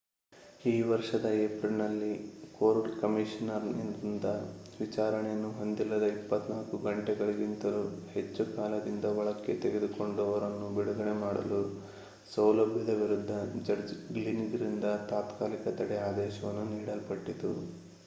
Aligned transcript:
ಈ 0.65 0.77
ವರ್ಷದ 0.83 1.27
ಏಪ್ರಿಲ್‌ನಲ್ಲಿ 1.41 2.13
ಕೋರ್ಟ್‌ 2.53 2.87
ಕಮಿಷನರ್‌ರಿಂದ 3.01 4.29
ವಿಚಾರಣೆಯನ್ನು 4.79 5.49
ಹೊಂದಿಲ್ಲದ 5.57 6.05
24 6.13 6.55
ಗಂಟೆಗಳಿಗಿಂತಲೂ 6.85 7.83
ಹೆಚ್ಚು 8.09 8.45
ಕಾಲದಿಂದ 8.55 9.05
ಒಳಕ್ಕೆ 9.19 9.55
ತೆಗೆದುಕೊಂಡವರನ್ನು 9.65 10.69
ಬಿಡುಗಡೆ 10.79 11.13
ಮಾಡಲು 11.21 11.61
ಸೌಲಭ್ಯದ 12.31 12.95
ವಿರುದ್ಧ 13.01 13.35
ಜಡ್ಜ್‌ 13.67 13.93
ಗ್ಲಿನ್‌ರಿಂದ 14.17 14.83
ತಾತ್ಕಾಲಿಕ 15.11 15.75
ತಡೆ 15.79 15.99
ಆದೇಶವನ್ನು 16.09 16.65
ನೀಡಲ್ಪಟ್ಟಿತು 16.73 17.53